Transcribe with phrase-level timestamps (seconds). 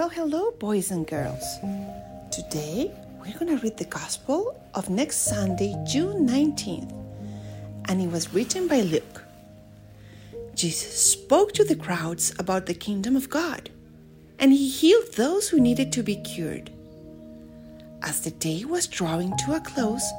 [0.00, 1.58] Well, hello, boys and girls.
[2.32, 6.90] Today we're going to read the Gospel of next Sunday, June 19th,
[7.84, 9.22] and it was written by Luke.
[10.54, 13.68] Jesus spoke to the crowds about the kingdom of God,
[14.38, 16.72] and he healed those who needed to be cured.
[18.00, 20.10] As the day was drawing to a close,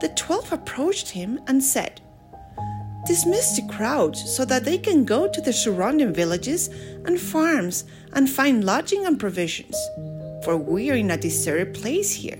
[0.00, 2.00] the twelve approached him and said,
[3.08, 6.68] Dismiss the crowds so that they can go to the surrounding villages
[7.06, 9.74] and farms and find lodging and provisions,
[10.44, 12.38] for we are in a deserted place here.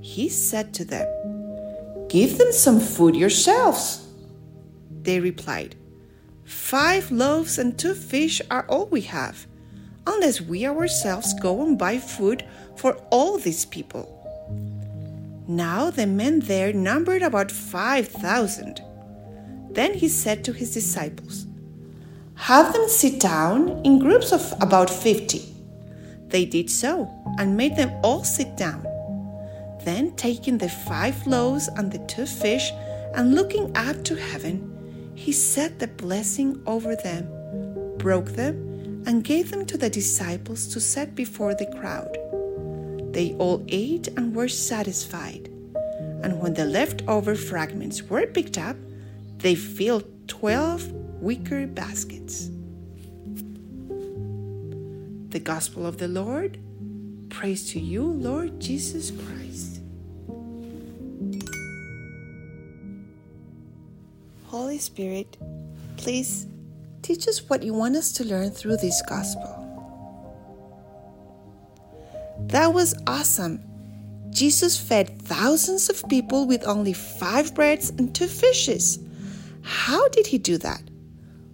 [0.00, 1.06] He said to them,
[2.08, 4.04] Give them some food yourselves.
[5.02, 5.76] They replied,
[6.44, 9.46] Five loaves and two fish are all we have,
[10.08, 12.44] unless we ourselves go and buy food
[12.74, 14.10] for all these people.
[15.46, 18.82] Now the men there numbered about five thousand.
[19.72, 21.46] Then he said to his disciples,
[22.34, 25.54] Have them sit down in groups of about fifty.
[26.28, 28.86] They did so and made them all sit down.
[29.84, 32.70] Then, taking the five loaves and the two fish
[33.14, 37.28] and looking up to heaven, he said the blessing over them,
[37.98, 42.16] broke them, and gave them to the disciples to set before the crowd.
[43.12, 45.48] They all ate and were satisfied.
[46.22, 48.76] And when the leftover fragments were picked up,
[49.42, 50.88] they filled 12
[51.20, 52.48] wicker baskets.
[55.30, 56.58] The Gospel of the Lord.
[57.28, 59.80] Praise to you, Lord Jesus Christ.
[64.46, 65.36] Holy Spirit,
[65.96, 66.46] please
[67.02, 69.58] teach us what you want us to learn through this Gospel.
[72.46, 73.60] That was awesome.
[74.30, 79.00] Jesus fed thousands of people with only five breads and two fishes.
[79.62, 80.82] How did he do that?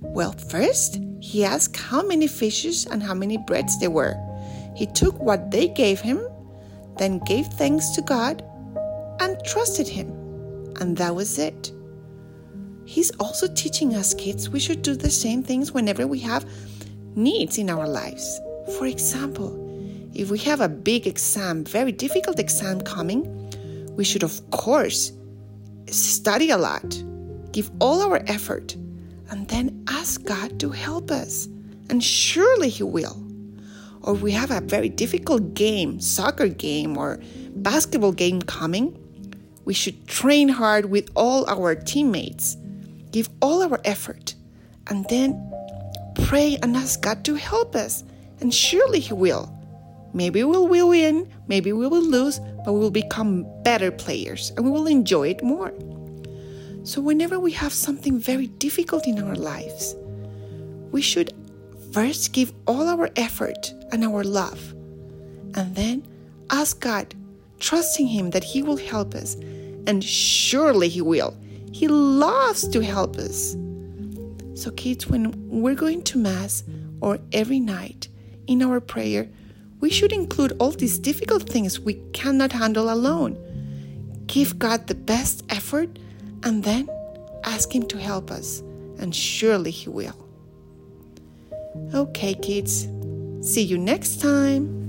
[0.00, 4.14] Well, first, he asked how many fishes and how many breads there were.
[4.74, 6.20] He took what they gave him,
[6.98, 8.44] then gave thanks to God,
[9.20, 10.08] and trusted him.
[10.80, 11.72] And that was it.
[12.84, 16.48] He's also teaching us kids we should do the same things whenever we have
[17.16, 18.40] needs in our lives.
[18.78, 19.52] For example,
[20.14, 23.26] if we have a big exam, very difficult exam coming,
[23.96, 25.12] we should, of course,
[25.90, 27.02] study a lot
[27.58, 28.76] give all our effort,
[29.30, 31.48] and then ask God to help us.
[31.90, 33.16] And surely He will.
[34.00, 37.18] Or we have a very difficult game, soccer game or
[37.56, 38.94] basketball game coming,
[39.64, 42.56] we should train hard with all our teammates,
[43.10, 44.36] give all our effort,
[44.86, 45.34] and then
[46.14, 48.04] pray and ask God to help us.
[48.40, 49.52] And surely He will.
[50.14, 54.64] Maybe we will win, maybe we will lose, but we will become better players and
[54.64, 55.72] we will enjoy it more.
[56.88, 59.94] So, whenever we have something very difficult in our lives,
[60.90, 61.34] we should
[61.92, 64.72] first give all our effort and our love,
[65.54, 66.02] and then
[66.48, 67.14] ask God,
[67.60, 69.34] trusting Him that He will help us.
[69.86, 71.36] And surely He will.
[71.72, 73.54] He loves to help us.
[74.54, 76.64] So, kids, when we're going to Mass
[77.02, 78.08] or every night
[78.46, 79.28] in our prayer,
[79.80, 83.36] we should include all these difficult things we cannot handle alone.
[84.26, 85.98] Give God the best effort
[86.44, 86.88] and then
[87.44, 88.60] ask Him to help us,
[88.98, 90.16] and surely He will.
[91.94, 92.88] Okay, kids,
[93.40, 94.87] see you next time.